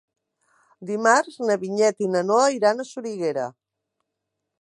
Dimarts 0.91 1.35
na 1.49 1.57
Vinyet 1.63 2.01
i 2.05 2.07
na 2.13 2.23
Noa 2.31 2.47
iran 2.57 2.81
a 2.81 2.87
Soriguera. 2.93 3.45